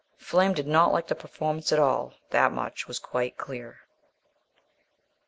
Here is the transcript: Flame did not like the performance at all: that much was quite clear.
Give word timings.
Flame 0.17 0.53
did 0.55 0.65
not 0.65 0.91
like 0.91 1.05
the 1.05 1.13
performance 1.13 1.71
at 1.71 1.77
all: 1.77 2.13
that 2.31 2.51
much 2.51 2.87
was 2.87 2.97
quite 2.97 3.37
clear. 3.37 3.81